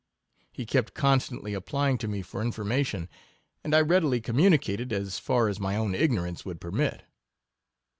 [0.51, 3.07] He kept constantly applying to me for in formation,
[3.63, 7.03] and I readily communicated, as far as my own ignorance would permit.